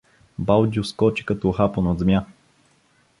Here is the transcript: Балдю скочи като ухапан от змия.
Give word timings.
Балдю 0.39 0.83
скочи 0.83 1.25
като 1.25 1.49
ухапан 1.49 1.87
от 1.87 1.99
змия. 1.99 2.25